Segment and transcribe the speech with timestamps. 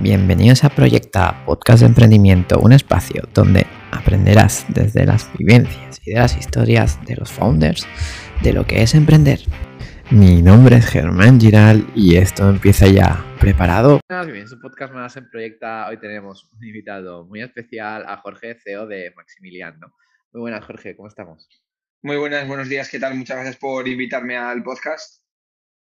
[0.00, 6.20] Bienvenidos a Proyecta, podcast de emprendimiento, un espacio donde aprenderás desde las vivencias y de
[6.20, 7.84] las historias de los founders
[8.44, 9.40] de lo que es emprender.
[10.12, 13.24] Mi nombre es Germán Giral y esto empieza ya.
[13.40, 13.98] ¿Preparado?
[14.08, 15.88] Bien, su podcast más en Proyecta.
[15.88, 19.92] Hoy tenemos un invitado muy especial a Jorge, CEO de Maximiliano.
[20.32, 21.48] Muy buenas, Jorge, ¿cómo estamos?
[22.02, 23.16] Muy buenas, buenos días, ¿qué tal?
[23.16, 25.24] Muchas gracias por invitarme al podcast.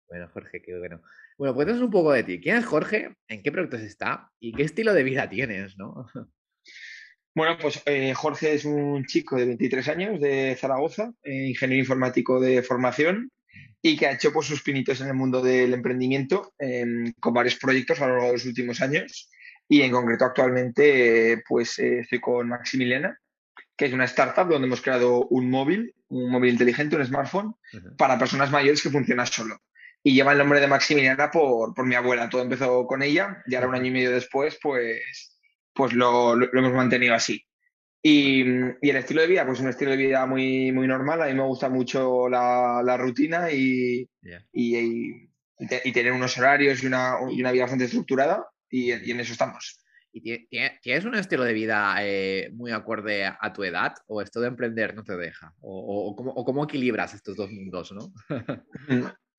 [0.07, 1.02] Bueno, Jorge, qué bueno.
[1.38, 2.39] Bueno, cuéntanos un poco de ti.
[2.39, 3.16] ¿Quién es Jorge?
[3.27, 4.29] ¿En qué proyectos está?
[4.39, 6.08] ¿Y qué estilo de vida tienes, no?
[7.35, 12.39] Bueno, pues eh, Jorge es un chico de 23 años de Zaragoza, eh, ingeniero informático
[12.39, 13.31] de formación
[13.81, 17.55] y que ha hecho pues, sus pinitos en el mundo del emprendimiento em, con varios
[17.55, 19.31] proyectos a lo largo de los últimos años.
[19.67, 23.17] Y en concreto actualmente pues eh, estoy con Maximiliana,
[23.75, 27.55] que es una startup donde hemos creado un móvil, un móvil inteligente, un smartphone,
[27.97, 29.59] para personas mayores que funciona solo
[30.03, 32.30] y lleva el nombre de Maximiliana por, por mi abuela.
[32.30, 35.39] Todo empezó con ella y ahora un año y medio después, pues,
[35.73, 37.45] pues lo, lo, hemos mantenido así.
[38.02, 38.41] Y,
[38.81, 41.22] y, el estilo de vida, pues un estilo de vida muy, muy normal.
[41.22, 44.09] A mí me gusta mucho la, la rutina y,
[44.52, 44.78] y,
[45.58, 49.80] y, tener unos horarios y una, y una vida bastante estructurada y, en eso estamos.
[50.11, 50.47] ¿Y
[50.81, 54.94] tienes un estilo de vida eh, muy acorde a tu edad o esto de emprender
[54.94, 55.56] no te deja?
[55.61, 57.94] ¿O, o, cómo, o cómo, equilibras estos dos mundos?
[57.94, 58.13] ¿no?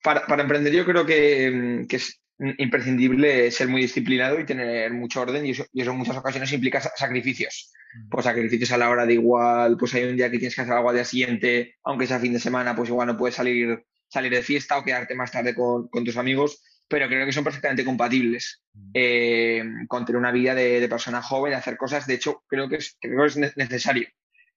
[0.04, 2.20] Para, emprender yo creo mm, que, es
[2.58, 7.72] imprescindible ser muy disciplinado y tener mucho orden y eso, en muchas ocasiones implica sacrificios.
[8.10, 10.74] Pues sacrificios a la hora de igual, pues hay un día que tienes que hacer
[10.74, 14.32] algo al día siguiente, aunque sea fin de semana, pues igual no puedes salir, salir
[14.32, 18.62] de fiesta o quedarte más tarde con, tus amigos, pero creo que son perfectamente compatibles
[18.92, 22.06] eh, con tener una vida de, persona joven, hacer cosas.
[22.06, 24.08] De hecho, creo que es, creo que es necesario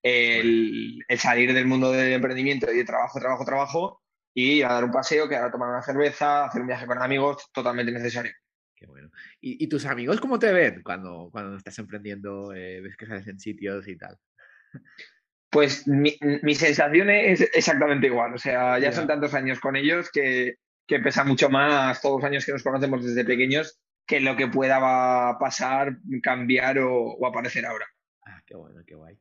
[0.01, 4.01] el, el salir del mundo del emprendimiento y de trabajo, trabajo, trabajo
[4.39, 7.49] y a dar un paseo, que a tomar una cerveza, hacer un viaje con amigos,
[7.51, 8.31] totalmente necesario.
[8.75, 9.09] Qué bueno.
[9.41, 13.39] ¿Y, tus amigos cómo te ven cuando, cuando estás emprendiendo, eh, ves que sales en
[13.39, 14.15] sitios y tal?
[15.49, 18.35] Pues mi, mi, sensación es exactamente igual.
[18.35, 22.29] O sea, ya son tantos años con ellos que, que, pesa mucho más todos los
[22.29, 27.65] años que nos conocemos desde pequeños que lo que pueda pasar, cambiar o, o aparecer
[27.65, 27.87] ahora.
[28.23, 29.17] Ah, qué bueno, qué guay.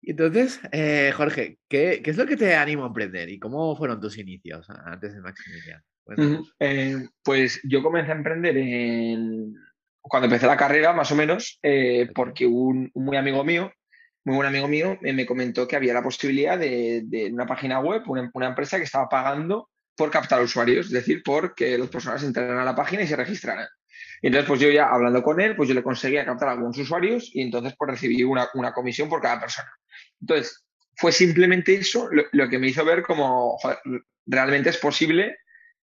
[0.00, 3.76] Y entonces, eh, Jorge, ¿qué, ¿qué, es lo que te anima a emprender y cómo
[3.76, 5.82] fueron tus inicios antes de Maximilian?
[6.60, 9.54] Eh, pues yo comencé a emprender en...
[10.00, 13.72] cuando empecé la carrera, más o menos, eh, porque un, muy amigo mío,
[14.24, 18.02] muy buen amigo mío, me comentó que había la posibilidad de, de una página web,
[18.06, 22.22] una, una, empresa que estaba pagando por captar usuarios, es decir, por que las personas
[22.22, 23.66] entraran a la página y se registraran.
[24.22, 27.30] Y entonces, pues yo ya hablando con él, pues yo le conseguía captar algunos usuarios
[27.34, 29.70] y entonces pues recibí una, una comisión por cada persona.
[30.20, 30.64] Entonces,
[30.96, 33.58] fue simplemente eso lo, que me hizo ver como
[34.26, 35.38] realmente es posible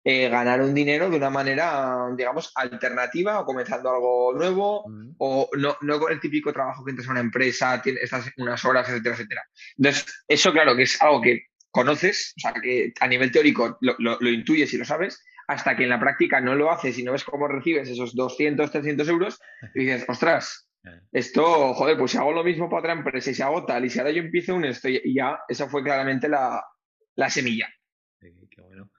[0.07, 4.85] eh, ganar un dinero de una manera, digamos, alternativa o comenzando algo nuevo
[5.19, 8.63] o no, no, con el típico trabajo que entras a una empresa, tienes, estás unas
[8.65, 9.43] horas, etcétera, etcétera.
[9.79, 13.97] Entonces, eso claro que es algo que conoces, o sea, que a nivel teórico lo,
[13.99, 17.13] lo, intuyes y lo sabes, hasta que en la práctica no lo haces y no
[17.13, 19.41] ves cómo recibes esos 200, 300 euros
[19.75, 20.69] y dices, ostras,
[21.13, 23.91] esto, joder, pues si hago lo mismo para otra empresa y si hago tal, y
[23.91, 26.63] si ahora yo empiezo un esto y ya, esa fue claramente la,
[27.29, 27.69] semilla.
[28.21, 28.91] qué bueno.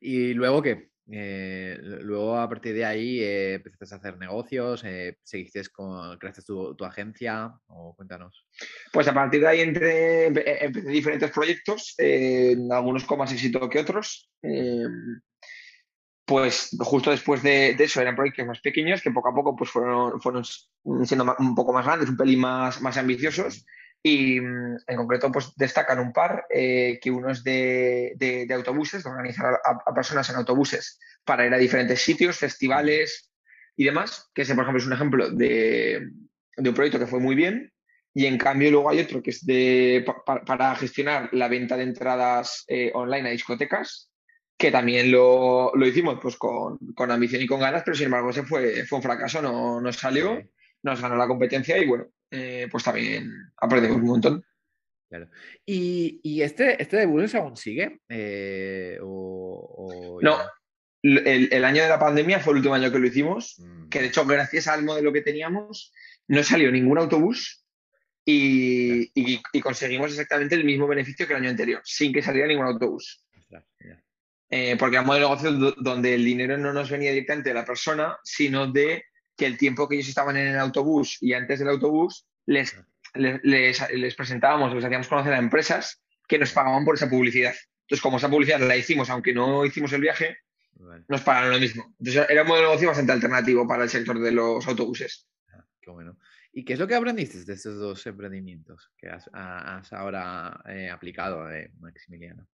[0.00, 0.90] ¿Y luego qué?
[1.10, 6.42] Eh, luego a partir de ahí eh, empezaste a hacer negocios, eh, seguiste con, creaste
[6.42, 8.46] tu, tu, agencia o cuéntanos.
[8.90, 11.94] Pues a partir de ahí entré, empecé diferentes proyectos,
[12.70, 14.30] algunos con más éxito que otros
[16.24, 20.20] pues justo después de, eso eran proyectos más pequeños que poco a poco pues fueron,
[20.20, 23.66] fueron siendo un poco más grandes, un pelín más, más ambiciosos.
[24.02, 29.04] Y mm, en concreto pues destacan un par, eh, que uno es de, de, autobuses,
[29.04, 33.30] de organizar a, personas en autobuses para ir a diferentes sitios, festivales
[33.76, 36.08] y demás, que ese por ejemplo es un ejemplo de,
[36.56, 37.70] de un proyecto que fue muy bien.
[38.16, 42.64] Y en cambio luego hay otro que es de, para gestionar la venta de entradas
[42.68, 44.08] eh, online a discotecas
[44.56, 48.30] que también lo, lo hicimos pues con, con, ambición y con ganas, pero sin embargo
[48.30, 50.40] ese fue, fue un fracaso, no, no salió,
[50.82, 54.44] nos ganó la competencia y bueno, eh, pues también aprendimos un montón.
[55.08, 55.28] Claro.
[55.64, 58.00] ¿Y, y este, este de Bulls aún sigue?
[58.08, 60.38] Eh, o, no,
[61.02, 63.88] el, el, año de la pandemia fue el último año que lo hicimos, mm.
[63.88, 65.92] que de hecho gracias al modelo que teníamos
[66.26, 67.64] no salió ningún autobús
[68.24, 72.48] y, y, y, conseguimos exactamente el mismo beneficio que el año anterior, sin que saliera
[72.48, 73.24] ningún autobús.
[74.56, 77.56] Eh, porque era un modelo de negocio donde el dinero no nos venía directamente de
[77.56, 79.06] la persona, sino de
[79.36, 82.80] que el tiempo que ellos estaban en el autobús y antes del autobús les,
[83.14, 87.52] les, les, presentábamos, les hacíamos conocer a empresas que nos pagaban por esa publicidad.
[87.80, 90.38] Entonces, como esa publicidad la hicimos, aunque no hicimos el viaje,
[91.08, 91.92] nos pagan lo mismo.
[91.98, 95.26] Entonces era un modelo de negocio bastante alternativo para el sector de los autobuses.
[95.48, 96.16] Ah, qué bueno.
[96.52, 99.28] ¿Y qué es lo que aprendiste de estos dos emprendimientos que has,
[99.92, 102.46] ahora eh, aplicado, eh, Maximiliano?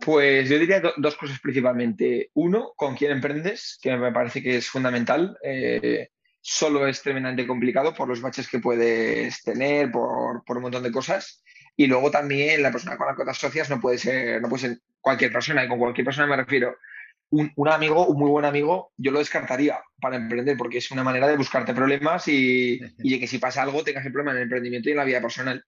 [0.00, 2.30] Pues yo diría dos cosas principalmente.
[2.34, 5.36] Uno, con quién emprendes, que me parece que es fundamental.
[5.42, 6.08] Eh,
[6.40, 11.42] solo es tremendamente complicado por los baches que puedes tener, por, un montón de cosas.
[11.76, 14.68] Y luego también la persona con la que te asocias no puede ser, no puede
[14.68, 15.64] ser cualquier persona.
[15.64, 16.76] Y con cualquier persona me refiero
[17.30, 21.26] un, amigo, un muy buen amigo, yo lo descartaría para emprender porque es una manera
[21.26, 24.88] de buscarte problemas y, de que si pasa algo tengas el problema en el emprendimiento
[24.88, 25.64] y en la vida personal.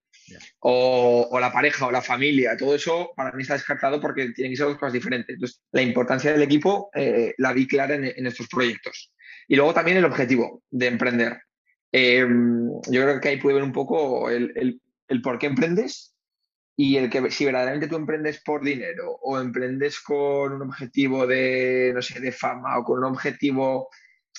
[0.60, 4.56] O, la pareja o la familia, todo eso para mí está descartado porque tienen que
[4.56, 5.34] ser dos cosas diferentes.
[5.34, 9.12] Entonces, la importancia del equipo eh, la vi clara en, estos proyectos.
[9.46, 11.38] Y luego también el objetivo de emprender.
[11.92, 14.80] Em, yo creo que ahí puede ver un poco el,
[15.22, 16.14] por qué emprendes
[16.76, 21.92] y el que si verdaderamente tú emprendes por dinero o emprendes con un objetivo de,
[21.94, 23.88] no sé, de fama o con un objetivo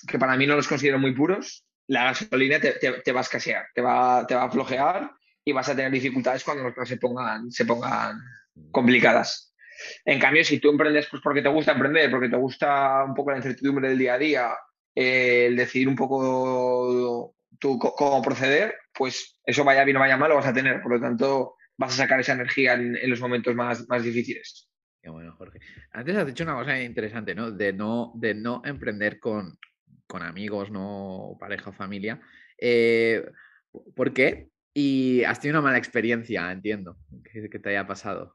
[0.08, 3.66] que para mí no los considero muy puros, la gasolina te, te, va a escasear,
[3.74, 5.12] te va, te va a flojear
[5.50, 8.20] y vas a tener dificultades cuando las cosas se pongan, se pongan
[8.72, 9.54] complicadas.
[10.06, 13.32] En cambio, si tú emprendes pues porque te gusta emprender, porque te gusta un poco
[13.32, 14.52] la incertidumbre del día a día,
[14.94, 20.36] el decidir un poco tú cómo proceder, pues eso vaya bien o vaya mal lo
[20.36, 20.82] vas a tener.
[20.82, 24.70] Por lo tanto, vas a sacar esa energía en, los momentos más, más difíciles.
[25.02, 25.60] Qué bueno, Jorge.
[25.92, 27.52] Antes has dicho una cosa interesante, ¿no?
[27.52, 29.58] De no, de no emprender con,
[30.10, 32.20] amigos, no pareja o familia.
[32.58, 33.26] Eh,
[33.96, 34.50] ¿Por qué?
[34.74, 38.34] Y has tenido una mala experiencia, entiendo, que, te haya pasado.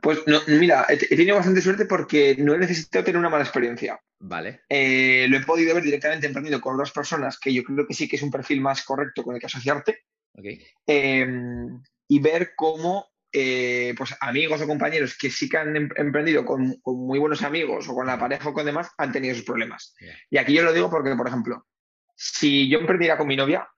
[0.00, 4.00] Pues no, mira, he, tenido bastante suerte porque no he necesitado tener una mala experiencia.
[4.18, 4.62] Vale.
[4.68, 8.08] Eh, lo he podido ver directamente emprendido con otras personas que yo creo que sí
[8.08, 9.98] que es un perfil más correcto con el que asociarte.
[10.32, 10.64] Okay.
[10.86, 16.44] Em, y ver cómo eh, pues amigos o compañeros que sí que han em-, emprendido
[16.44, 19.94] con, muy buenos amigos o con la pareja o con demás han tenido esos problemas.
[20.30, 21.66] Y aquí yo lo digo porque, por ejemplo,
[22.14, 23.68] si yo emprendiera con mi novia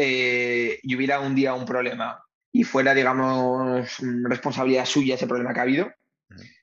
[0.00, 2.22] eh, y hubiera un día un problema.
[2.52, 5.92] Y fuera, digamos, responsabilidad suya ese problema que ha habido,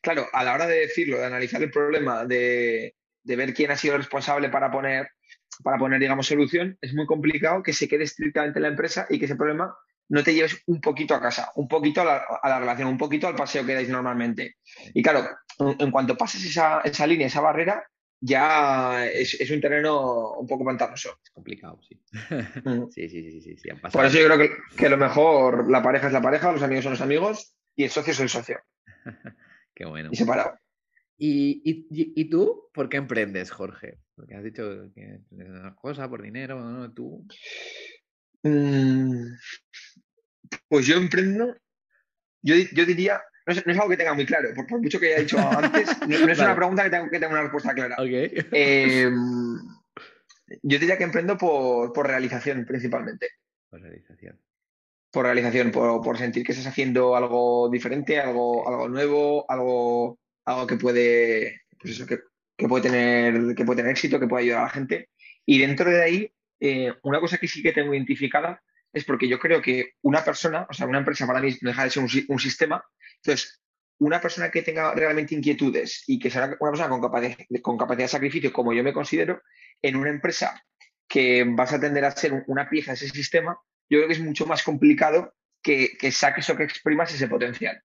[0.01, 3.77] claro, a la hora de decirlo, de analizar el problema, de, de ver quién ha
[3.77, 5.09] sido responsable para poner,
[5.63, 9.19] para poner, digamos, solución, es muy complicado que se quede estrictamente en la empresa y
[9.19, 9.73] que ese problema
[10.09, 12.05] no te lleves un poquito a casa, un poquito a
[12.43, 14.57] la, relación, un poquito al paseo que dais normalmente.
[14.93, 15.27] Y claro,
[15.59, 17.85] en, cuanto pases esa, línea, esa barrera,
[18.19, 21.19] ya es, un terreno un poco pantanoso.
[21.23, 21.99] Es complicado, sí.
[22.63, 22.89] Mm.
[22.89, 26.13] sí, sí, sí, sí, Por eso yo creo que, que, lo mejor, la pareja es
[26.13, 28.59] la pareja, los amigos son los amigos y el socio es el socio.
[29.75, 30.09] Qué bueno.
[30.11, 30.57] Y separado.
[31.19, 33.99] ¿Y, tú por qué emprendes, Jorge?
[34.15, 36.91] Porque has dicho que emprendes una cosa por dinero, ¿no?
[36.93, 37.25] Tú.
[38.43, 39.33] Mm,
[40.67, 41.55] pues yo emprendo,
[42.41, 42.55] yo,
[42.85, 46.15] diría, no es, algo que tenga muy claro, por, mucho que haya dicho antes, no,
[46.15, 47.95] es una pregunta que tenga que una respuesta clara.
[48.51, 49.57] Em,
[50.63, 53.29] yo diría que emprendo por, realización principalmente.
[53.69, 54.39] Por realización.
[55.11, 60.75] Por realización, por, sentir que estás haciendo algo diferente, algo, algo nuevo, algo, algo que
[60.75, 62.19] puede, pues eso, que,
[62.67, 65.09] puede tener, que puede tener éxito, que puede ayudar a la gente.
[65.45, 68.61] Y dentro de ahí, eh, una cosa que sí que tengo identificada
[68.93, 71.83] es porque yo creo que una persona, o sea, una empresa para mí no deja
[71.83, 72.83] de ser un, sistema.
[73.23, 73.61] Entonces,
[73.99, 78.53] una persona que tenga realmente inquietudes y que sea una persona con capacidad, de sacrificio,
[78.53, 79.41] como yo me considero,
[79.81, 80.63] en una empresa
[81.07, 83.57] que vas a tender a ser una pieza de ese sistema,
[83.89, 87.81] yo creo que es mucho más complicado que, saques o que exprimas ese potencial.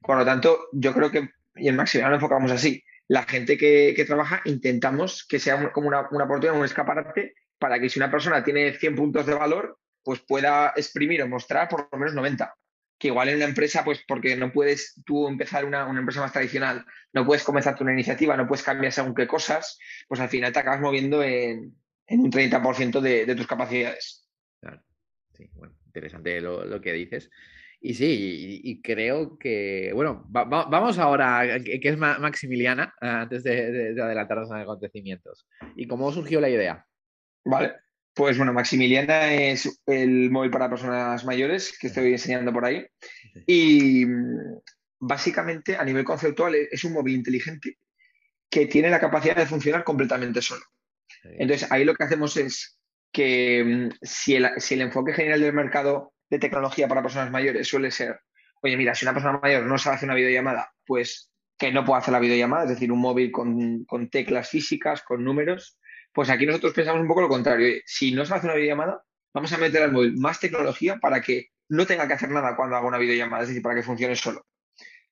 [0.00, 4.04] Por lo tanto, yo creo que, y en Maximiliano lo enfocamos así, la gente que,
[4.06, 8.44] trabaja intentamos que sea como una, una oportunidad, un escaparate para que si una persona
[8.44, 12.54] tiene 100 puntos de valor, pues pueda exprimir o mostrar por lo menos 90.
[12.98, 16.84] Que igual en una empresa, pues porque no puedes tú empezar una, empresa más tradicional,
[17.12, 19.78] no puedes comenzar una iniciativa, no puedes cambiar según qué cosas,
[20.08, 21.76] pues al final te acabas moviendo en,
[22.08, 24.28] un 30% de, de, tus capacidades.
[24.60, 24.82] Claro,
[25.32, 27.30] sí, bueno, interesante lo, que dices.
[27.80, 34.50] Y sí, y, creo que, bueno, vamos ahora, que es Maximiliana, antes de, de adelantarnos
[34.50, 35.46] a los acontecimientos.
[35.76, 36.84] ¿Y cómo surgió la idea?
[37.44, 37.74] Vale,
[38.18, 42.84] pues bueno, Maximiliana es el móvil para personas mayores que estoy enseñando por ahí.
[43.46, 44.58] Y mm,
[44.98, 47.78] básicamente a nivel conceptual es un móvil inteligente
[48.50, 50.64] que tiene la capacidad de funcionar completamente solo.
[51.22, 52.80] Entonces ahí lo que hacemos es
[53.12, 57.68] que mm, si el, si el enfoque general del mercado de tecnología para personas mayores
[57.68, 58.18] suele ser,
[58.62, 62.00] oye, mira, si una persona mayor no sabe hacer una videollamada, pues que no puede
[62.00, 65.78] hacer la videollamada, es decir, un móvil con, con teclas físicas, con números,
[66.12, 67.80] pues aquí nosotros pensamos un poco lo contrario.
[67.86, 69.02] Si no se hace una videollamada,
[69.34, 72.76] vamos a meter al móvil más tecnología para que no tenga que hacer nada cuando
[72.76, 74.46] haga una videollamada, es decir, para que funcione solo.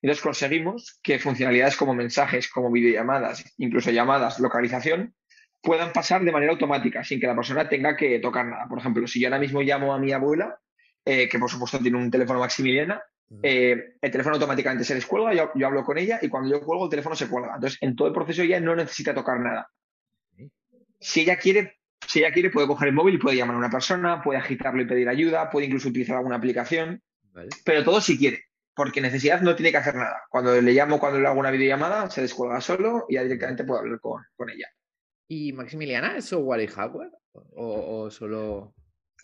[0.03, 5.15] Entonces conseguimos que funcionalidades como mensajes, como videollamadas, incluso llamadas, localización,
[5.63, 8.67] puedan pasar de manera automática, sin que la persona tenga que tocar nada.
[8.69, 10.59] Por ejemplo, si yo ahora mismo llamo a mi abuela,
[11.05, 13.03] eh, que por supuesto tiene un teléfono Maximiliana,
[13.43, 16.85] eh, el teléfono automáticamente se descuelga, yo, yo, hablo con ella y cuando yo cuelgo
[16.85, 17.55] el teléfono se cuelga.
[17.55, 19.69] Entonces, en todo el proceso ella no necesita tocar nada.
[21.07, 23.71] Si ella quiere, si ella quiere, puede coger el móvil y puede llamar a una
[23.71, 27.01] persona, puede agitarlo y pedir ayuda, puede incluso utilizar alguna aplicación,
[27.65, 30.25] pero todo si quiere, porque necesidad no tiene que hacer nada.
[30.29, 33.79] Cuando le llamo, cuando le hago una videollamada, se descuelga solo y ya directamente puedo
[33.79, 34.67] hablar con, con ella.
[35.29, 37.13] ¿Y Maximiliana es software y hardware?
[37.55, 38.75] ¿O, solo.?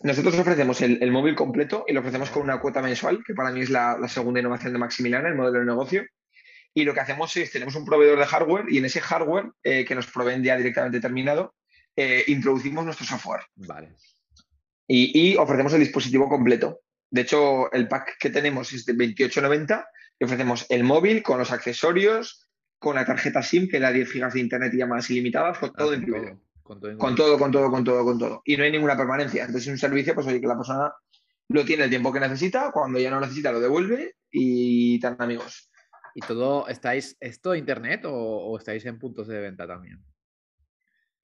[0.03, 3.59] Nosotros ofrecemos el, móvil completo y lo ofrecemos con una cuota mensual, que para mí
[3.59, 6.05] es la, segunda innovación de Maximiliana, el modelo de negocio.
[6.73, 9.83] Y lo que hacemos es, tenemos un proveedor de hardware y en ese hardware eh,
[9.83, 11.53] que nos proveen ya directamente terminado,
[11.95, 13.41] eh, introducimos nuestro software.
[13.55, 13.95] Vale.
[14.87, 16.81] Y, ofrecemos el dispositivo completo.
[17.09, 19.85] De hecho, el pack que tenemos es de 28.90
[20.19, 22.47] y ofrecemos el móvil con los accesorios,
[22.79, 25.73] con la tarjeta SIM, que da 10 gigas de internet y llamadas ilimitadas, con ah,
[25.77, 26.39] todo incluido.
[26.63, 28.41] Con todo, con todo, con todo, con todo, con todo.
[28.45, 29.41] Y no hay ninguna permanencia.
[29.41, 30.93] Entonces es un servicio, pues oye, que la persona
[31.49, 35.69] lo tiene el tiempo que necesita, cuando ya no necesita lo devuelve y tan amigos.
[36.15, 40.03] ¿Y todo estáis, esto internet o estáis en puntos de venta también?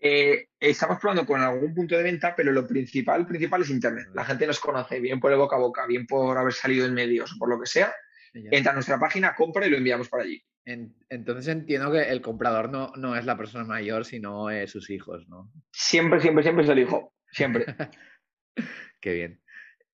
[0.02, 4.08] Eh, estamos probando con algún punto de venta, pero lo principal, principal es Internet.
[4.14, 6.94] La gente nos conoce, bien por el boca a boca, bien por haber salido en
[6.94, 7.94] medios o por lo que sea.
[8.34, 10.42] Entra a nuestra página, compra y lo enviamos para allí.
[10.66, 15.52] entonces entiendo que el comprador no, no es la persona mayor, sino sus hijos, ¿no?
[15.72, 17.14] Siempre, siempre, siempre es el hijo.
[17.32, 17.66] Siempre.
[19.02, 19.42] Qué bien.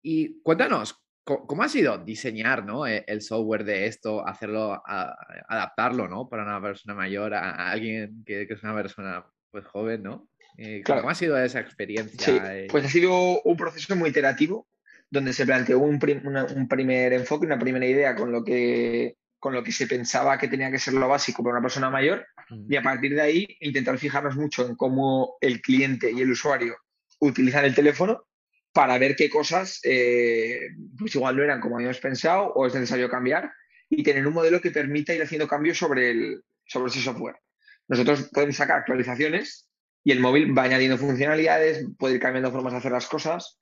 [0.02, 2.86] Y cuéntanos, ¿cómo ha sido diseñar ¿no?
[2.86, 6.28] E, el software de esto, hacerlo, adaptarlo ¿no?
[6.28, 10.28] para una persona mayor, a, alguien que, que, es una persona pues joven, ¿no?
[10.58, 12.54] Eh, ¿Cómo ha sido esa experiencia?
[12.54, 14.66] Eh, pues ha sido un proceso muy iterativo,
[15.10, 19.72] donde se planteó un, primer enfoque, una primera idea con lo, que, con lo que
[19.72, 22.26] se pensaba que tenía que ser lo básico para una persona mayor,
[22.68, 26.76] y a partir de ahí intentar fijarnos mucho en cómo el cliente y el usuario
[27.20, 28.24] utilizan el teléfono
[28.72, 30.60] para ver qué cosas eh,
[30.98, 33.52] pues igual no eran como habíamos pensado o es necesario cambiar
[33.88, 37.36] y tener un modelo que permita ir haciendo cambios sobre, el, sobre ese software.
[37.92, 39.68] Nosotros podemos sacar actualizaciones
[40.02, 43.58] y el móvil va añadiendo funcionalidades, puede ir cambiando formas de hacer las cosas.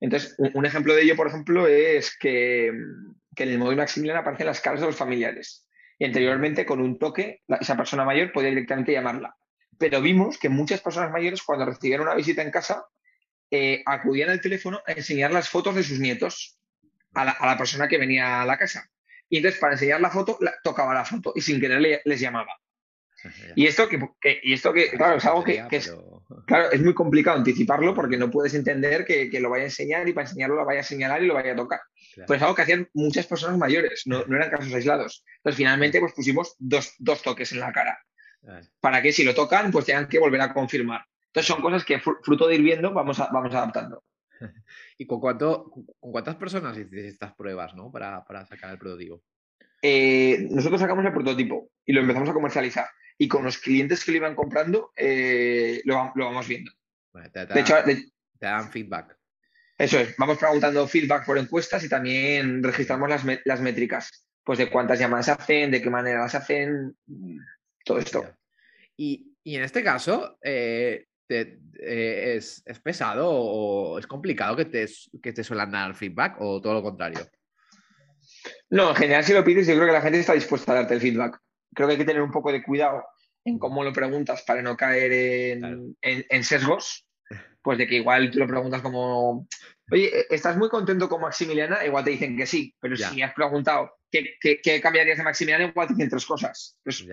[0.00, 4.60] Entonces, un, ejemplo de ello, por ejemplo, es que, en el móvil Maximilian aparecen las
[4.60, 5.66] caras de los familiares.
[5.98, 9.34] Y anteriormente, con un toque, esa persona mayor podía directamente llamarla.
[9.78, 12.84] Pero vimos que muchas personas mayores, cuando recibían una visita en casa,
[13.50, 16.58] eh, acudían al teléfono a enseñar las fotos de sus nietos
[17.14, 18.90] a la, persona que venía a la casa.
[19.30, 22.60] Y entonces, para enseñar la foto, tocaba la foto y sin querer les llamaba.
[23.54, 23.98] Y esto que,
[24.42, 25.94] y esto que claro, es algo que, es,
[26.46, 30.12] claro, es muy complicado anticiparlo porque no puedes entender que, lo vaya a enseñar y
[30.12, 31.80] para enseñarlo lo vaya a señalar y lo vaya a tocar.
[32.26, 35.24] Pues es algo que hacían muchas personas mayores, no, eran casos aislados.
[35.38, 37.98] Entonces finalmente pues pusimos dos, toques en la cara.
[38.80, 41.04] Para que si lo tocan, pues tengan que volver a confirmar.
[41.26, 44.02] Entonces son cosas que fruto de ir viendo vamos, vamos adaptando.
[44.98, 47.90] ¿Y con, cuánto, con cuántas personas hiciste estas pruebas ¿no?
[47.90, 49.22] para, sacar el prototipo?
[49.82, 52.86] Eh, nosotros sacamos el prototipo y lo empezamos a comercializar
[53.20, 56.72] y con los clientes que lo iban comprando eh, lo, vamos viendo.
[57.12, 59.14] de hecho, te dan feedback.
[59.76, 64.98] Eso es, vamos preguntando feedback por encuestas y también registramos las, métricas, pues de cuántas
[64.98, 66.96] llamadas hacen, de qué manera las hacen,
[67.84, 68.24] todo esto.
[68.96, 74.86] Y, en este caso, eh, eh, es, pesado o es complicado que te,
[75.22, 77.20] que te suelan dar feedback o todo lo contrario?
[78.70, 80.94] No, en general si lo pides yo creo que la gente está dispuesta a darte
[80.94, 81.38] el feedback
[81.74, 83.04] creo que hay que tener un poco de cuidado
[83.44, 87.06] en cómo lo preguntas para no caer en, sesgos.
[87.62, 89.46] Pues de que igual tú lo preguntas como,
[89.90, 91.84] oye, ¿estás muy contento con Maximiliana?
[91.84, 95.94] Igual te dicen que sí, pero si has preguntado ¿qué, cambiarías de Maximiliana, igual te
[95.94, 96.78] dicen tres cosas.
[96.82, 97.06] Pues,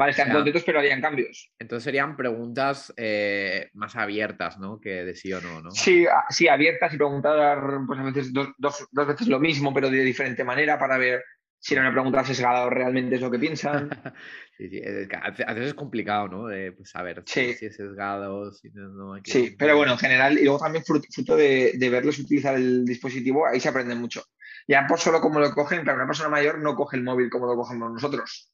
[0.00, 1.52] Vale, están contentos, pero harían cambios.
[1.58, 4.80] Entonces serían preguntas eh, más abiertas, ¿no?
[4.80, 5.70] Que de sí o no, ¿no?
[5.72, 9.90] Sí, sí abiertas y preguntar pues a veces dos, dos, dos veces lo mismo, pero
[9.90, 11.22] de diferente manera para ver
[11.60, 13.90] si era una pregunta sesgada o realmente es lo que piensan.
[14.58, 16.74] sí, sí, a veces es complicado, ¿no?
[16.74, 19.30] Pues, saber si es sesgado, si no, hay que...
[19.30, 23.60] Sí, pero bueno, en general, y luego también fruto de, verlos utilizar el dispositivo, ahí
[23.60, 24.24] se aprende mucho.
[24.66, 27.46] Ya por solo como lo cogen, pero una persona mayor no coge el móvil como
[27.46, 28.50] lo cogemos nosotros.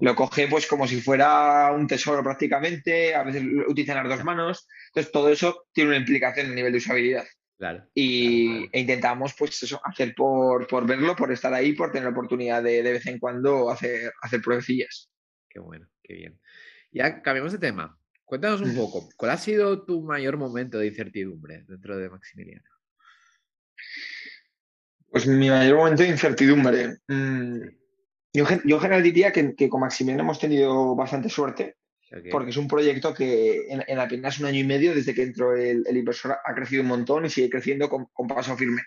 [0.00, 4.66] lo coge pues como si fuera un tesoro prácticamente, a veces utilizan las dos manos,
[4.88, 7.24] entonces todo eso tiene una implicación a nivel de usabilidad.
[7.94, 12.10] Y E intentamos, pues eso, hacer por, por, verlo, por estar ahí, por tener la
[12.10, 15.10] oportunidad de de vez en cuando hacer, hacer pruebecillas.
[15.48, 16.40] Qué bueno, qué bien.
[16.92, 17.98] Ya cambiamos de tema.
[18.24, 22.68] Cuéntanos un poco, ¿cuál ha sido tu mayor momento de incertidumbre dentro de Maximiliano?
[25.08, 26.98] Pues mi mayor momento de incertidumbre.
[27.06, 27.60] Mm,
[28.32, 31.76] Yo, en general diría que, con Maximiano hemos tenido bastante suerte,
[32.30, 35.84] porque es un proyecto que en, apenas un año y medio, desde que entró el,
[35.96, 38.82] inversor, ha crecido un montón y sigue creciendo con, paso firme.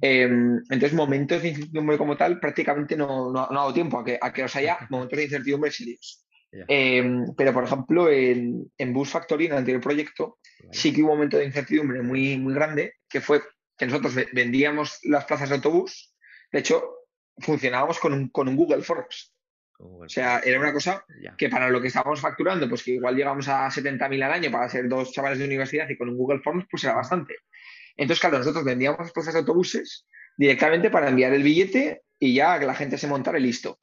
[0.00, 4.18] Em, entonces, momentos de incertidumbre como tal, prácticamente no, no, ha dado tiempo a que,
[4.20, 6.24] a que los haya momentos de incertidumbre serios.
[6.68, 10.38] Em, pero, por ejemplo, en, en Bus Factory, en el anterior proyecto,
[10.70, 13.42] sí que hubo un momento de incertidumbre muy, muy grande, que fue
[13.76, 16.14] que nosotros vendíamos las plazas de autobús.
[16.50, 16.82] De hecho,
[17.38, 19.35] funcionábamos con un, con un Google Forms.
[19.78, 21.04] O sea, era una cosa
[21.36, 24.68] que para lo que estábamos facturando, pues que igual llegamos a 70.000 al año para
[24.68, 27.36] ser dos chavales de universidad y con un Google Forms, pues era bastante.
[27.96, 30.06] Entonces, claro, nosotros vendíamos plazas de autobuses
[30.36, 33.78] directamente para enviar el billete y ya que la gente se montara y listo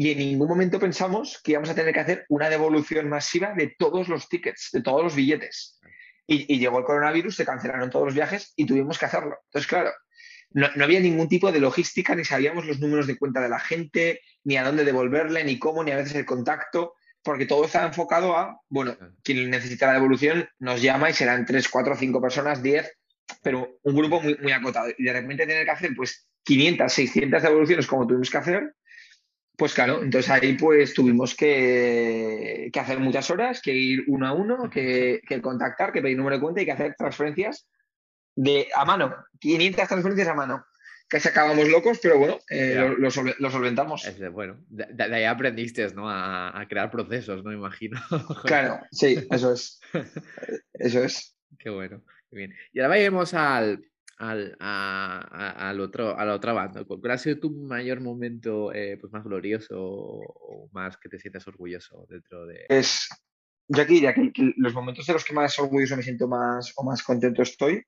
[0.00, 3.74] y en ningún momento pensamos que íbamos a tener que hacer una devolución masiva de
[3.76, 5.80] todos los tickets, de todos los billetes.
[6.24, 9.38] Y, llegó el coronavirus, se cancelaron todos los viajes y tuvimos que hacerlo.
[9.46, 9.90] Entonces, claro,
[10.50, 14.20] no, había ningún tipo de logística, ni sabíamos los números de cuenta de la gente,
[14.44, 18.36] ni a dónde devolverle, ni cómo, ni a veces el contacto, porque todo estaba enfocado
[18.36, 22.90] a, bueno, quien necesita la devolución nos llama y serán 3, 4, 5 personas, 10,
[23.42, 24.88] pero un grupo muy, muy acotado.
[24.96, 28.74] Y de repente tener que hacer pues 500, 600 devoluciones como tuvimos que hacer,
[29.58, 34.70] pues claro, entonces ahí pues tuvimos que, hacer muchas horas, que ir uno a uno,
[34.70, 37.66] que, contactar, que pedir número de cuenta y que hacer transferencias
[38.38, 40.64] de a mano, 500 transferencias a mano.
[41.08, 44.06] Casi acabamos locos, pero bueno, eh, lo, solventamos.
[44.30, 46.08] bueno, de, ahí aprendiste ¿no?
[46.08, 47.52] A, crear procesos, ¿no?
[47.52, 47.98] Imagino.
[48.44, 49.80] claro, sí, eso es.
[50.74, 51.36] Eso es.
[51.58, 52.54] Qué bueno, qué bien.
[52.72, 53.84] Y ahora vayamos al,
[54.18, 56.84] al, a, al otro, a la otra banda.
[56.84, 61.48] ¿Cuál ha sido tu mayor momento eh, pues más glorioso o, más que te sientas
[61.48, 62.66] orgulloso dentro de...?
[62.68, 63.08] Es,
[63.66, 66.84] yo aquí diría que, los momentos de los que más orgulloso me siento más o
[66.84, 67.82] más contento estoy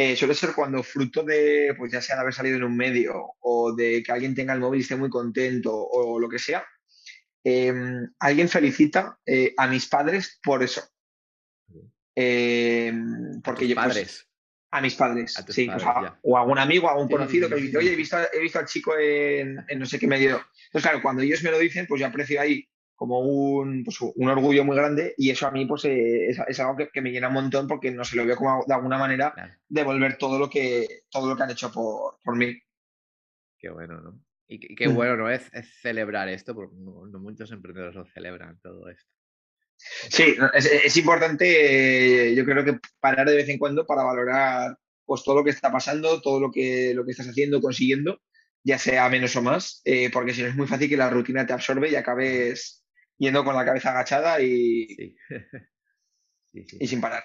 [0.00, 3.34] eh, suele ser cuando fruto de, pues ya sea de haber salido en un medio
[3.40, 6.64] o de que alguien tenga el móvil y esté muy contento o lo que sea,
[7.42, 10.82] em, alguien felicita eh, a mis padres por eso.
[12.14, 14.28] Em, porque yo, pues, padres.
[14.70, 15.68] A mis padres, sí.
[16.22, 18.60] o, a, algún amigo, a algún conocido que me dice, oye, he visto, he visto
[18.60, 20.36] al chico en, no sé qué medio.
[20.66, 24.28] Entonces, claro, cuando ellos me lo dicen, pues yo aprecio ahí como un, pues, un
[24.28, 27.34] orgullo muy grande y eso a mí pues eh, es, algo que, me llena un
[27.34, 29.32] montón porque no se lo veo como de alguna manera
[29.68, 32.60] devolver todo lo que todo lo que han hecho por, por mí.
[33.56, 34.20] Qué bueno, ¿no?
[34.48, 34.94] Y qué, mm.
[34.96, 35.30] bueno, ¿no?
[35.30, 35.48] Es,
[35.80, 39.08] celebrar esto, porque no muchos emprendedores lo celebran todo esto.
[39.76, 45.36] Sí, es, importante, yo creo que parar de vez en cuando para valorar pues, todo
[45.36, 48.20] lo que está pasando, todo lo que, lo que estás haciendo, consiguiendo,
[48.64, 51.46] ya sea menos o más, eh, porque si no es muy fácil que la rutina
[51.46, 52.78] te absorbe y acabes
[53.18, 55.16] yendo con la cabeza agachada y,
[56.52, 57.24] y sin parar.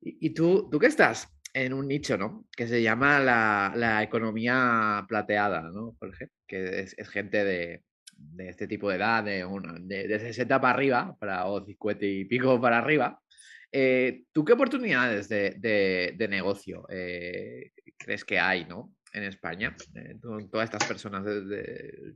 [0.00, 2.48] Y, tú, tú qué estás en un nicho, ¿no?
[2.56, 5.94] Que se llama la, economía plateada, ¿no?
[5.98, 7.84] Por ejemplo, que es gente de,
[8.16, 9.44] de este tipo de edad, de,
[9.84, 13.20] de, 60 para arriba, para, o 50 y pico para arriba,
[13.70, 18.94] eh, ¿tú qué oportunidades de, de negocio eh, crees que hay ¿no?
[19.12, 19.76] en España?
[19.94, 20.16] Eh,
[20.50, 21.24] todas estas personas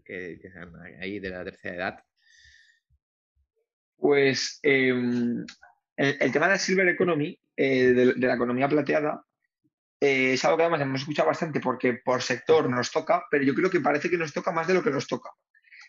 [0.04, 1.98] que, que sean ahí de la tercera edad.
[3.98, 5.44] Pues em,
[5.96, 9.24] el, tema de la Silver Economy, de, la economía plateada,
[9.98, 13.70] es algo que además hemos escuchado bastante porque por sector nos toca, pero yo creo
[13.70, 15.30] que parece que nos toca más de lo que nos toca.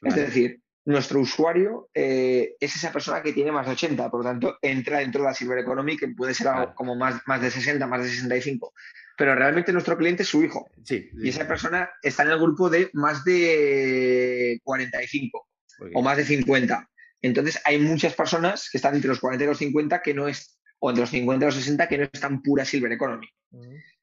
[0.01, 4.29] Es decir, nuestro usuario eh, es esa persona que tiene más de 80, por lo
[4.29, 7.51] tanto, entra dentro de la Silver Economy, que puede ser algo como más, más de
[7.51, 8.73] 60, más de 65.
[9.17, 10.69] Pero realmente nuestro cliente es su hijo.
[10.87, 15.47] Y esa persona está en el grupo de más de 45
[15.93, 16.89] o más de 50.
[17.21, 20.59] Entonces, hay muchas personas que están entre los 40 y los 50 que no es,
[20.79, 23.27] o entre los 50 y los 60 que no están pura Silver Economy.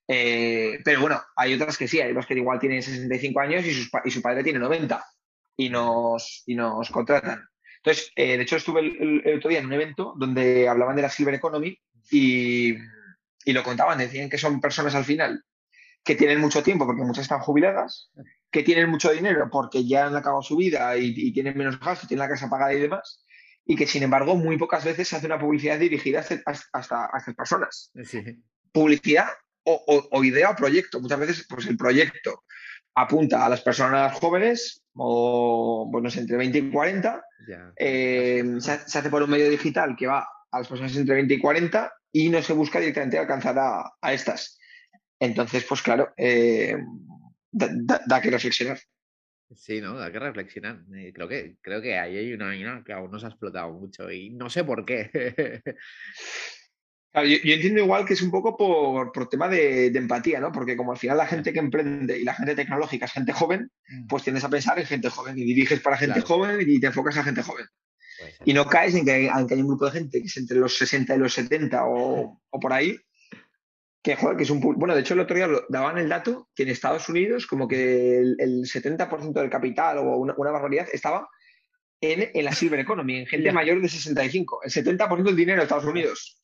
[0.07, 3.88] Eh, pero bueno, hay otras que sí, hay otras que igual tienen 65 años y,
[4.05, 5.05] y su padre tiene 90
[5.57, 7.48] y nos, y nos contratan.
[7.77, 11.11] Entonces, eh, de hecho, estuve el, otro día en un evento donde hablaban de la
[11.11, 11.79] Silver Economy
[12.11, 12.74] y,
[13.44, 15.44] y, lo contaban, decían que son personas al final
[16.05, 18.11] que tienen mucho tiempo porque muchas están jubiladas,
[18.55, 22.21] que tienen mucho dinero porque ya han acabado su vida y, tienen menos gastos, tienen
[22.21, 23.27] la casa pagada y demás,
[23.67, 27.35] y que sin embargo muy pocas veces se hace una publicidad dirigida hasta, a estas
[27.35, 27.90] personas.
[28.71, 29.27] Publicidad
[29.64, 31.01] o, o, idea o proyecto.
[31.01, 32.45] Muchas veces pues el proyecto
[32.95, 37.25] apunta a las personas jóvenes o, bueno, entre 20 y 40.
[37.77, 41.40] Eh, se, hace por un medio digital que va a las personas entre 20 y
[41.40, 44.61] 40 y no se busca directamente alcanzar a, estas.
[45.19, 46.77] Entonces, pues claro, eh,
[47.55, 48.79] da, que reflexionar.
[49.55, 49.95] Sí, ¿no?
[49.95, 50.83] Da que reflexionar.
[50.97, 54.11] Eh, creo que, creo que ahí hay una que aún no se ha explotado mucho
[54.11, 55.62] y no sé por qué.
[57.14, 60.51] yo, entiendo igual que es un poco por, tema de, empatía, ¿no?
[60.51, 63.71] Porque como al final la gente que emprende y la gente tecnológica es gente joven,
[63.88, 64.07] mm.
[64.07, 67.17] pues tienes a pensar en gente joven y diriges para gente joven y te enfocas
[67.17, 67.67] a gente joven.
[68.45, 71.14] Y no caes en que, hay, un grupo de gente que es entre los 60
[71.14, 72.97] y los 70 o, por ahí,
[74.05, 74.61] que, joder, que es un...
[74.61, 78.19] Bueno, de hecho el otro día daban el dato que en Estados Unidos como que
[78.19, 81.27] el, 70% del capital o una, barbaridad estaba
[82.03, 84.61] en, la silver economy, en gente mayor de 65.
[84.62, 86.38] El 70% del dinero de Estados Unidos.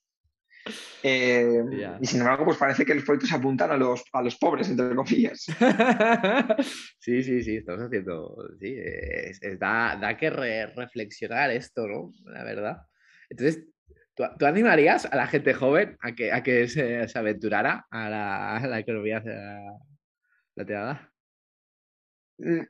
[1.03, 1.63] Eh,
[2.01, 4.95] y sin embargo, pues parece que los proyectos apuntan a los, a los pobres, entre
[4.95, 5.45] comillas.
[6.99, 8.37] sí, sí, sí, estamos haciendo.
[8.59, 8.75] Sí,
[9.59, 12.11] da, da, que reflexionar esto, ¿no?
[12.25, 12.79] La verdad.
[13.29, 13.67] Entonces,
[14.39, 18.67] ¿tú, animarías a la gente joven a que, a que se, aventurara a la, a
[18.67, 19.23] la economía
[20.55, 21.13] plateada?
[22.39, 22.61] Mm,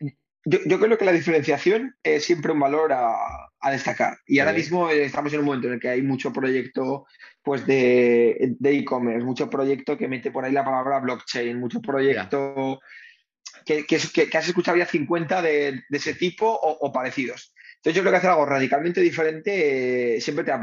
[0.44, 4.16] yo, creo que la diferenciación es siempre un valor a, destacar.
[4.26, 7.06] Y ahora mismo estamos en un momento en el que hay mucho proyecto
[7.42, 12.80] pues, de e-commerce, mucho proyecto que mete por ahí la palabra blockchain, mucho proyecto
[13.64, 17.54] que, que, has escuchado ya 50 de, ese tipo o, parecidos.
[17.80, 20.60] Entonces yo creo que hacer algo radicalmente diferente eh, siempre te da.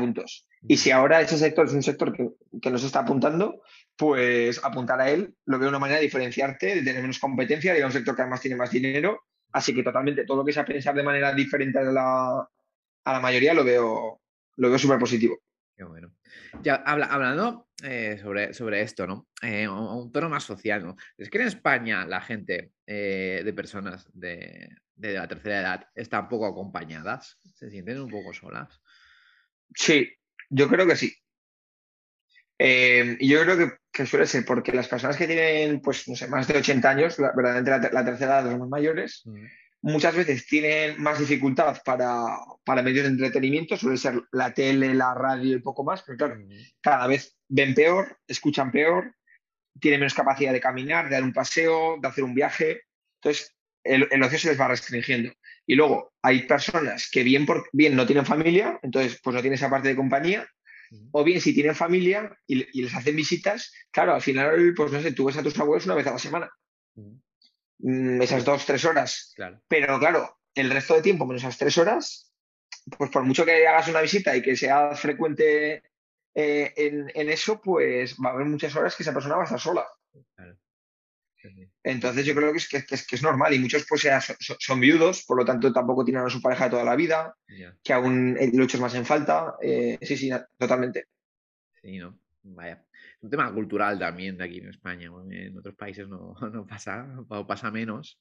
[0.67, 3.61] Y si ahora ese sector es un sector que, nos está apuntando,
[3.95, 7.83] pues apuntar a él lo veo una manera de diferenciarte, de tener menos competencia, de
[7.83, 10.95] un sector que además tiene más dinero Así que totalmente todo lo que sea pensar
[10.95, 12.49] de manera diferente a la,
[13.05, 14.21] a la mayoría lo veo,
[14.57, 15.39] lo veo súper positivo.
[15.75, 16.11] Qué bueno.
[16.61, 19.27] Ya hablando eh, sobre, sobre esto, ¿no?
[19.41, 20.95] Eh, un tono más social, ¿no?
[21.17, 26.27] Es que en España la gente eh, de personas de, de, la tercera edad están
[26.27, 28.81] poco acompañadas, se sienten un poco solas.
[29.75, 30.09] Sí,
[30.49, 31.15] yo creo que sí.
[32.57, 36.27] y yo creo que que suele ser porque las personas que tienen, pues, no sé,
[36.27, 39.45] más de 80 años, verdaderamente la, tercera edad de los más mayores, mm.
[39.81, 45.15] muchas veces tienen más dificultad para, para, medios de entretenimiento, suele ser la tele, la
[45.15, 46.47] radio y poco más, pero claro, mm.
[46.79, 49.15] cada vez ven peor, escuchan peor,
[49.79, 52.83] tienen menos capacidad de caminar, de dar un paseo, de hacer un viaje.
[53.15, 53.56] Entonces,
[53.87, 55.31] el, el ocio se les va restringiendo.
[55.65, 59.55] Y luego hay personas que bien, por, bien no tienen familia, entonces pues no tienen
[59.55, 60.47] esa parte de compañía,
[61.11, 65.11] o bien si tienen familia y, les hacen visitas, claro, al final, pues no sé,
[65.11, 66.49] tú ves a tus abuelos una vez a la semana.
[67.79, 69.33] Mm, esas dos, tres horas.
[69.67, 72.33] Pero claro, el resto de tiempo, menos esas tres horas,
[72.97, 75.83] pues por mucho que hagas una visita y que sea frecuente
[76.33, 79.59] eh, en, eso, pues va a haber muchas horas que esa persona va a estar
[79.59, 79.85] sola.
[81.83, 84.07] Entonces yo creo que es, que, es, normal y muchos pues
[84.59, 87.35] son, viudos, por lo tanto tampoco tienen a su pareja de toda la vida,
[87.83, 89.55] que aún lo echas más en falta.
[89.61, 91.05] Eh, sí, sí, totalmente.
[91.81, 92.19] Sí, ¿no?
[92.43, 92.83] Vaya.
[92.91, 95.11] Es un tema cultural también de aquí en España.
[95.29, 96.35] En otros países no,
[96.67, 98.19] pasa, o pasa menos.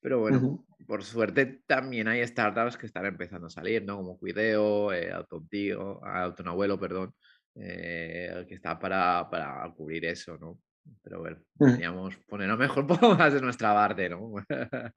[0.00, 3.96] Pero bueno, por suerte también hay startups que están empezando a salir, ¿no?
[3.96, 7.12] Como Cuideo, eh, Autonabuelo, perdón,
[7.56, 10.60] eh, que está para, para cubrir eso, ¿no?
[11.02, 14.32] Pero bueno, podríamos poner a mejor poco más de nuestra parte, ¿no?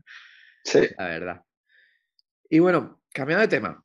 [0.63, 0.87] sí.
[0.97, 1.41] La verdad.
[2.49, 3.83] Y bueno, cambiando de tema,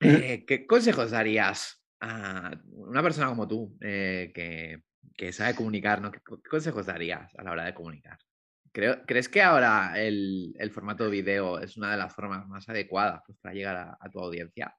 [0.00, 4.82] eh, ¿qué consejos darías a una persona como tú eh, que,
[5.16, 6.10] que, sabe comunicar, ¿no?
[6.10, 8.18] ¿Qué, consejos darías a la hora de comunicar?
[8.72, 13.36] ¿Crees que ahora el, el, formato video es una de las formas más adecuadas pues,
[13.38, 14.74] para llegar a tu audiencia?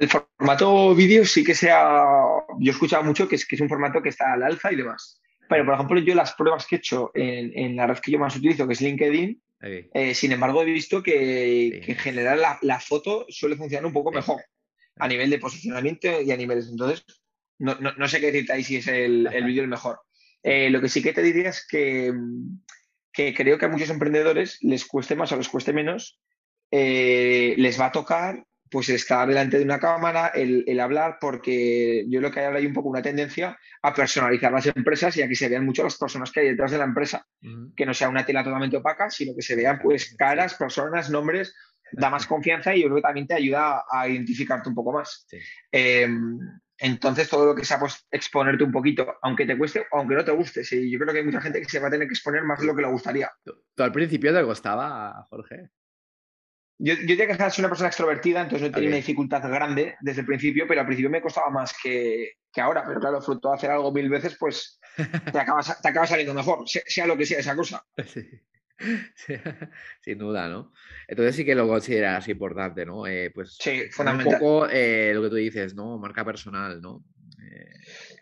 [0.00, 1.92] El formato vídeo sí que sea,
[2.58, 4.76] yo he escuchado mucho que es, que es un formato que está al alza y
[4.76, 5.20] demás.
[5.46, 8.34] Pero, por ejemplo, yo las pruebas que he hecho en, la red que yo más
[8.34, 13.56] utilizo, que es LinkedIn, eh, sin embargo, he visto que, en general la, foto suele
[13.56, 14.42] funcionar un poco mejor
[14.96, 16.70] a nivel de posicionamiento y a niveles.
[16.70, 17.04] Entonces,
[17.58, 20.00] no, sé qué decirte ahí si es el, vídeo el mejor.
[20.42, 22.10] Eh, lo que sí que te diría es que,
[23.12, 26.18] que, creo que a muchos emprendedores les cueste más o les cueste menos,
[26.70, 32.20] eh, les va a tocar pues estar delante de una cámara, el, hablar, porque yo
[32.20, 35.28] lo que hay ahora hay un poco una tendencia a personalizar las empresas y a
[35.28, 37.26] que se vean mucho las personas que hay detrás de la empresa,
[37.76, 41.54] que no sea una tela totalmente opaca, sino que se vean pues caras, personas, nombres,
[41.92, 45.26] da más confianza y yo creo que también te ayuda a identificarte un poco más.
[45.72, 46.38] Em,
[46.78, 50.24] entonces, todo lo que sea pues, exponerte un poquito, aunque te cueste o aunque no
[50.24, 50.64] te guste.
[50.64, 52.60] Sí, yo creo que hay mucha gente que se va a tener que exponer más
[52.60, 53.30] de lo que le gustaría.
[53.44, 55.70] ¿Tú al principio te costaba, Jorge?
[56.82, 60.20] Yo, yo tenía que ser una persona extrovertida, entonces no tenía una dificultad grande desde
[60.20, 62.84] el principio, pero al principio me costaba más que, que ahora.
[62.86, 64.80] Pero claro, fruto de hacer algo mil veces, pues
[65.32, 67.84] te acaba, te acaba saliendo mejor, sea lo que sea esa cosa.
[68.06, 68.26] Sí.
[70.00, 70.72] Sin duda, ¿no?
[71.06, 73.06] Entonces sí que lo consideras importante, ¿no?
[73.06, 74.34] Eh, pues sí, fundamental.
[74.34, 75.98] Un poco eh, lo que tú dices, ¿no?
[75.98, 77.04] Marca personal, ¿no?
[77.42, 77.72] Eh,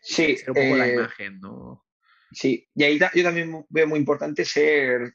[0.02, 0.36] sí.
[0.36, 1.84] Ser un poco la imagen, ¿no?
[2.30, 5.14] Sí, y ahí yo también veo muy importante ser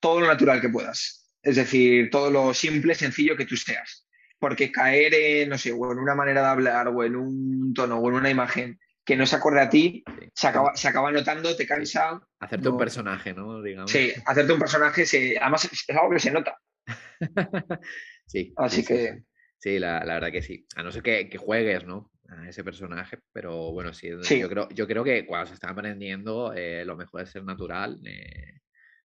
[0.00, 1.23] todo lo natural que puedas.
[1.44, 4.08] Es decir, todo lo simple, sencillo que tú seas.
[4.38, 7.98] porque caer en, no sé, o en una manera de hablar, o en un tono,
[7.98, 10.02] o en una imagen que no se acorde a ti,
[10.34, 12.20] se, acaba, se acaba notando, te cansa.
[12.40, 13.62] Hacerte un personaje, ¿no?
[13.62, 13.90] Digamos.
[13.90, 16.58] Sí, hacerte un personaje, se, además es algo que se nota.
[18.26, 18.52] sí.
[18.56, 19.24] Así que.
[19.58, 20.66] Sí, la, verdad que sí.
[20.76, 22.10] A no ser que, juegues, ¿no?
[22.28, 24.08] A ese personaje, pero bueno, sí.
[24.08, 27.98] Yo, creo, yo creo que cuando se está aprendiendo, eh, lo mejor es ser natural.
[28.04, 28.60] Eh,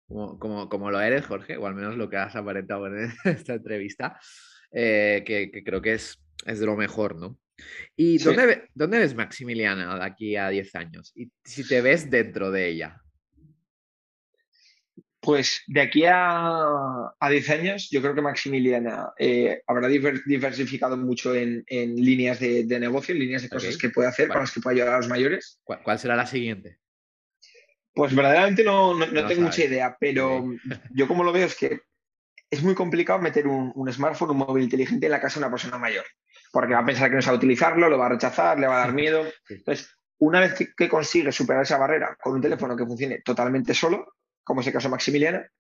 [0.07, 4.19] como, como, lo eres, Jorge, o al menos lo que has aparentado en esta entrevista,
[4.73, 7.39] eh, que, creo que es, es de lo mejor, ¿no?
[7.97, 11.13] ¿Y dónde, dónde ves Maximiliana de aquí a 10 años?
[11.15, 13.01] Y si te ves dentro de ella.
[15.21, 21.35] Pues de aquí a, a 10 años, yo creo que Maximiliana eh, habrá diversificado mucho
[21.35, 21.65] en,
[21.97, 24.95] líneas de, negocio, en líneas de cosas que puede hacer, para las que pueda ayudar
[24.95, 25.61] a los mayores.
[25.65, 26.79] ¿Cuál, será la siguiente?
[27.95, 30.45] Pues verdaderamente no, tengo mucha idea, pero
[30.91, 31.81] yo como lo veo es que
[32.51, 35.51] es muy complicado meter un, un, smartphone, un móvil inteligente en la casa de una
[35.51, 36.05] persona mayor
[36.55, 38.87] porque va a pensar que no sabe utilizarlo, lo va a rechazar, le va a
[38.87, 39.27] dar miedo.
[39.49, 44.15] Entonces, una vez que, consigue superar esa barrera con un teléfono que funcione totalmente solo,
[44.45, 45.51] como es el caso de Maximiliana,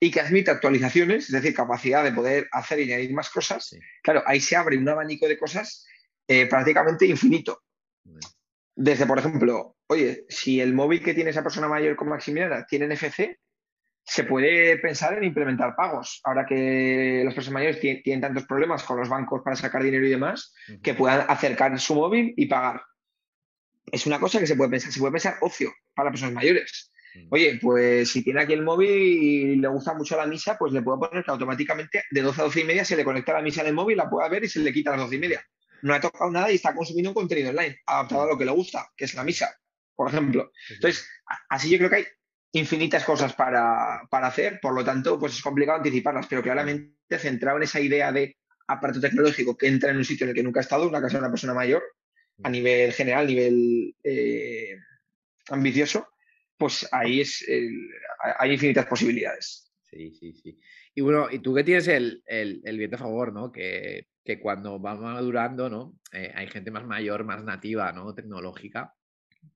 [0.00, 4.24] y que admite actualizaciones, es decir, capacidad de poder hacer y añadir más cosas, claro,
[4.26, 5.86] ahí se abre un abanico de cosas
[6.26, 7.62] eh, prácticamente infinito.
[8.74, 12.86] Desde, por ejemplo, oye, si el móvil que tiene esa persona mayor con Maximiliana tiene
[12.86, 13.38] NFC,
[14.06, 16.20] se puede pensar en implementar pagos.
[16.24, 20.10] Ahora que las personas mayores tienen, tantos problemas con los bancos para sacar dinero y
[20.10, 22.82] demás, que puedan acercar su móvil y pagar.
[23.90, 24.92] Es una cosa que se puede pensar.
[24.92, 26.90] Se puede pensar ocio para personas mayores.
[27.30, 30.82] Oye, pues si tiene aquí el móvil y le gusta mucho la misa, pues le
[30.82, 33.60] puedo poner que automáticamente de 12 a 12 y media se le conecta la misa
[33.60, 35.46] en el móvil, la pueda ver y se le quita a las 12 y media.
[35.82, 38.50] No ha tocado nada y está consumiendo un contenido online adaptado a lo que le
[38.50, 39.54] gusta, que es la misa,
[39.94, 40.50] por ejemplo.
[40.70, 41.08] Entonces,
[41.48, 42.04] así yo creo que hay
[42.52, 47.64] infinitas cosas para, hacer, por lo tanto, pues es complicado anticiparlas, pero claramente centrado en
[47.64, 50.62] esa idea de aparato tecnológico que entra en un sitio en el que nunca ha
[50.62, 51.82] estado, una casa de una persona mayor,
[52.42, 54.76] a nivel general, a nivel eh,
[55.48, 56.08] ambicioso,
[56.56, 57.44] pues ahí es
[58.38, 59.70] hay infinitas posibilidades.
[59.82, 60.58] Sí, sí, sí.
[60.94, 63.50] Y bueno, y tú que tienes el, el, viento a favor, ¿no?
[63.50, 64.06] Que,
[64.40, 65.98] cuando va madurando, ¿no?
[66.12, 68.14] Eh, hay gente más mayor, más nativa, ¿no?
[68.14, 68.94] Tecnológica,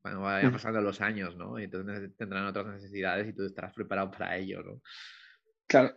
[0.00, 1.58] cuando vayan pasando los años, ¿no?
[1.58, 4.80] Y entonces tendrán otras necesidades y tú estarás preparado para ello, ¿no?
[5.66, 5.96] Claro.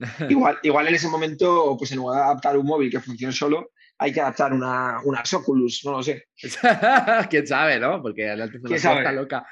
[0.28, 3.72] igual, igual en ese momento, pues en lugar de adaptar un móvil que funcione solo,
[3.98, 6.24] hay que adaptar una, una Oculus, no lo sé.
[7.30, 8.00] ¿Quién sabe, no?
[8.00, 9.46] Porque la tecnología está loca.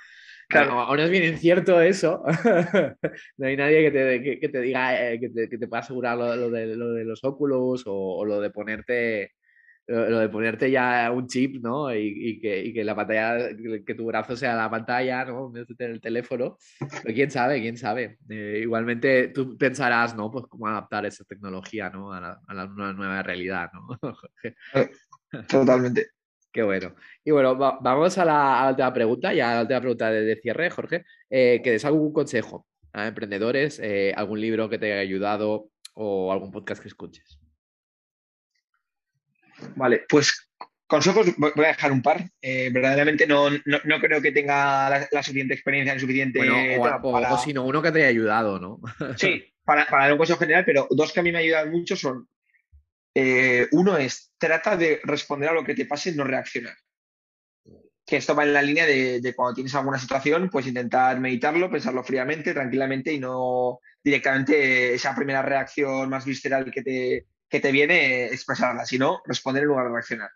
[0.49, 0.81] Claro.
[0.81, 2.23] Ahora es bien incierto eso.
[3.37, 6.17] no hay nadie que te, que, te diga, eh, que, te, que, te, pueda asegurar
[6.17, 9.33] lo, de, lo de los Oculus o, o lo de ponerte
[9.89, 11.95] lo de ponerte ya un chip, ¿no?
[11.95, 15.51] Y, que, la pantalla, que tu brazo sea la pantalla, ¿no?
[15.55, 16.59] En el teléfono.
[16.79, 18.19] Pero quién sabe, quién sabe.
[18.29, 20.31] Eh, igualmente tú pensarás, ¿no?
[20.31, 22.13] Pues cómo adaptar esa tecnología, ¿no?
[22.13, 23.99] A, la, una nueva realidad, ¿no?
[24.45, 24.91] Eh,
[25.49, 26.09] totalmente.
[26.53, 26.95] Qué bueno.
[27.25, 31.05] Y bueno, vamos a la, última pregunta, ya a la última pregunta de, cierre, Jorge.
[31.31, 33.81] Eh, que des algún consejo a emprendedores,
[34.17, 37.39] algún libro que te haya ayudado o algún podcast que escuches.
[39.77, 40.49] Vale, pues
[40.89, 42.29] consejos voy a dejar un par.
[42.41, 46.41] Eh, verdaderamente no, no, creo que tenga la, suficiente experiencia, el suficiente.
[46.81, 48.81] o, sino uno que te haya ayudado, ¿no?
[49.17, 52.29] sí, para, dar un consejo general, pero dos que a mí me ayudan mucho son.
[53.15, 56.75] Eh, uno es trata de responder a lo que te pase, no reaccionar.
[58.07, 61.71] Que esto va en la línea de, de cuando tienes alguna situación, pues intentar meditarlo,
[61.71, 67.73] pensarlo fríamente, tranquilamente y no directamente esa primera reacción más visceral que te, que te
[67.73, 70.31] viene expresarla, sino responder en lugar de reaccionar.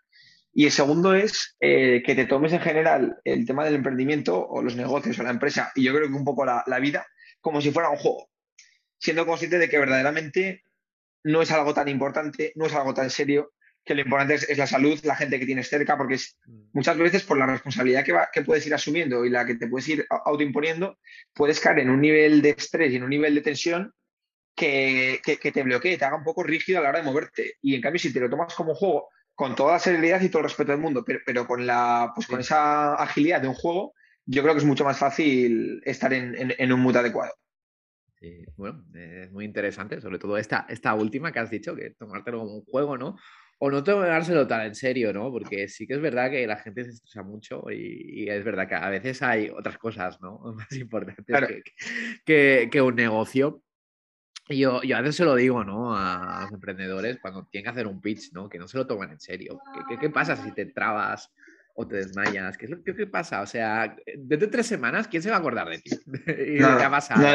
[0.53, 4.61] Y el segundo es eh, que te tomes en general el tema del emprendimiento o
[4.61, 7.07] los negocios o la empresa, y yo creo que un poco la, vida,
[7.41, 8.29] como si fuera un juego,
[8.99, 10.63] siendo consciente de que verdaderamente
[11.23, 14.67] no es algo tan importante, no es algo tan serio, que lo importante es, la
[14.67, 16.65] salud, la gente que tienes cerca, porque es, mm.
[16.73, 19.87] muchas veces por la responsabilidad que, que puedes ir asumiendo y la que te puedes
[19.89, 20.99] ir autoimponiendo,
[21.33, 23.93] puedes caer en un nivel de estrés y en un nivel de tensión
[24.55, 27.53] que, te bloquee, te haga un poco rígido a la hora de moverte.
[27.61, 30.39] Y en cambio, si te lo tomas como juego, con toda la seriedad y todo
[30.39, 33.93] el respeto del mundo, pero, con, la, pues con esa agilidad de un juego,
[34.25, 37.33] yo creo que es mucho más fácil estar en, un mood adecuado.
[38.19, 42.39] Sí, bueno, es muy interesante, sobre todo esta, esta última que has dicho, que tomártelo
[42.39, 43.17] como un juego, ¿no?
[43.59, 45.29] O no tomárselo tan en serio, ¿no?
[45.29, 48.75] Porque sí que es verdad que la gente se estresa mucho y, es verdad que
[48.75, 50.39] a veces hay otras cosas, ¿no?
[50.55, 51.25] Más importantes
[52.25, 53.61] que, que, un negocio.
[54.49, 55.95] Yo, yo a veces se lo digo, ¿no?
[55.95, 58.49] A los emprendedores cuando tienen que hacer un pitch, ¿no?
[58.49, 59.59] Que no se lo tomen en serio.
[59.87, 61.31] ¿Qué, qué, pasa si te trabas
[61.75, 62.57] o te desmayas.
[62.57, 63.41] ¿Qué es lo que pasa?
[63.41, 65.91] O sea, desde tres semanas, ¿quién se va a acordar de ti?
[66.27, 67.25] y lo que ha pasado.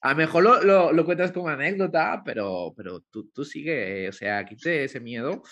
[0.00, 4.44] A lo mejor lo, lo, cuentas como anécdota, pero, pero tú, tú sigue, o sea,
[4.44, 5.42] quite ese miedo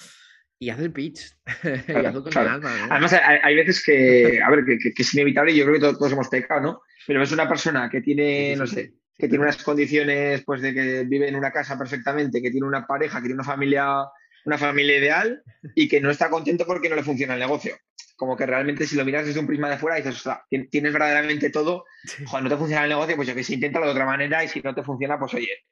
[0.59, 1.37] y haz el pitch.
[1.89, 6.61] Además, hay, veces que, a ver, que, es inevitable yo creo que todos, hemos pecado,
[6.61, 6.83] ¿no?
[7.07, 11.05] Pero es una persona que tiene, no sé, que tiene unas condiciones, pues, de que
[11.05, 14.05] vive en una casa perfectamente, que tiene una pareja, que tiene una familia,
[14.45, 15.43] una familia ideal
[15.75, 17.77] y que no está contento porque no le funciona el negocio.
[18.17, 20.93] Como que realmente si lo miras desde un prisma de fuera dices, o sea, tienes
[20.93, 21.85] verdaderamente todo,
[22.31, 24.49] cuando no te funciona el negocio, pues yo que sé, inténtalo de otra manera y
[24.49, 25.65] si no te funciona, pues oye,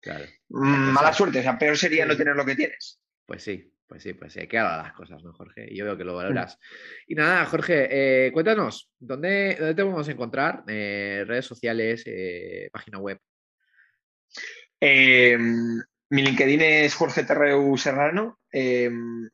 [0.00, 0.24] claro.
[0.48, 3.00] Mm, mala suerte, o sea, peor sería no tener lo que tienes.
[3.26, 5.66] Pues sí, pues sí, pues sí, hay que hablar las cosas, ¿no, Jorge?
[5.70, 6.58] Y yo veo que lo valoras.
[7.06, 7.88] Y nada, Jorge,
[8.26, 10.62] eh, cuéntanos, ¿dónde, ¿dónde, te podemos encontrar?
[10.68, 13.18] Eh, redes sociales, eh, página web.
[16.10, 18.38] Mi LinkedIn es Jorge Terreu Serrano.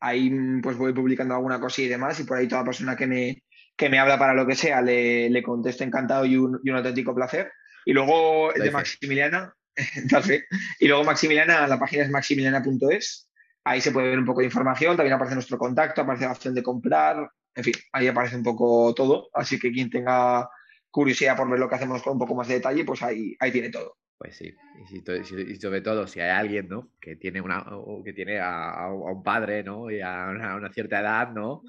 [0.01, 2.19] Ahí pues voy publicando alguna cosa y demás.
[2.21, 3.43] Y por ahí toda persona que me,
[3.77, 6.77] que me habla para lo que sea le, le contesto encantado y un, y un,
[6.77, 7.51] auténtico placer.
[7.85, 9.53] Y luego de Maximiliana,
[10.79, 13.29] y luego Maximiliana, la página es maximiliana.es.
[13.65, 14.97] Ahí se puede ver un poco de información.
[14.97, 17.31] También aparece nuestro contacto, aparece la opción de comprar.
[17.55, 19.31] En fin, ahí aparece un poco todo.
[19.33, 20.49] Así que quien tenga
[20.91, 23.51] curiosidad por ver lo que hacemos con un poco más de detalle, pues ahí, ahí
[23.51, 23.97] tiene todo.
[24.17, 24.55] Pues sí,
[24.93, 26.91] y, sobre todo si hay alguien, ¿no?
[27.01, 27.67] Que tiene una,
[28.05, 29.91] que tiene a, un padre, ¿no?
[29.91, 31.63] Y a una, cierta edad, ¿no?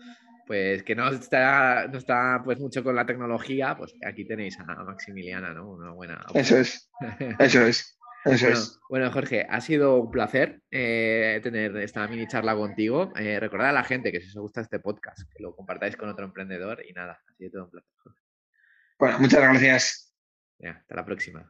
[0.46, 4.64] Pues que no está, no está pues mucho con la tecnología, pues aquí tenéis a
[4.64, 5.72] Maximiliana, ¿no?
[5.72, 6.24] Una buena.
[6.36, 6.92] Eso es,
[7.40, 7.98] eso es.
[8.26, 8.80] Eso bueno, es.
[8.90, 13.14] bueno, Jorge, ha sido un placer eh, tener esta mini charla contigo.
[13.16, 16.10] Eh, recordad a la gente que si os gusta este podcast, que lo compartáis con
[16.10, 17.92] otro emprendedor y nada, ha sido todo un placer.
[18.98, 20.14] Bueno, muchas gracias.
[20.58, 21.44] Ya, hasta la próxima.